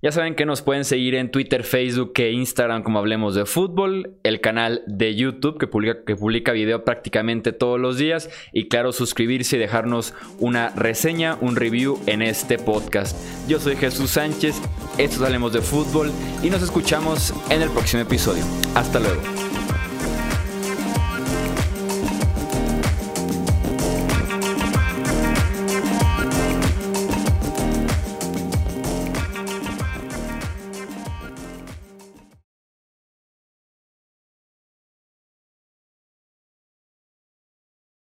Ya 0.05 0.13
saben 0.13 0.35
que 0.35 0.45
nos 0.45 0.61
pueden 0.61 0.85
seguir 0.85 1.15
en 1.15 1.31
Twitter, 1.31 1.65
Facebook 1.65 2.13
e 2.17 2.31
Instagram 2.31 2.83
como 2.83 2.99
Hablemos 2.99 3.35
de 3.35 3.47
Fútbol, 3.47 4.19
el 4.23 4.43
canal 4.43 4.83
de 4.87 5.15
YouTube 5.15 5.59
que 5.59 5.67
publica, 5.67 6.05
que 6.05 6.15
publica 6.15 6.53
video 6.53 6.85
prácticamente 6.85 7.53
todos 7.53 7.81
los 7.81 7.97
días 7.97 8.29
y 8.53 8.69
claro, 8.69 8.93
suscribirse 8.93 9.57
y 9.57 9.61
dejarnos 9.61 10.13
una 10.41 10.69
reseña, 10.77 11.39
un 11.41 11.57
review 11.57 11.99
en 12.05 12.21
este 12.21 12.59
podcast. 12.59 13.17
Yo 13.49 13.59
soy 13.59 13.77
Jesús 13.77 14.11
Sánchez, 14.11 14.61
esto 14.99 15.17
es 15.17 15.23
Hablemos 15.23 15.55
de 15.55 15.63
Fútbol 15.63 16.13
y 16.43 16.51
nos 16.51 16.61
escuchamos 16.61 17.33
en 17.49 17.63
el 17.63 17.71
próximo 17.71 18.03
episodio. 18.03 18.45
Hasta 18.75 19.01
luego. 19.01 19.34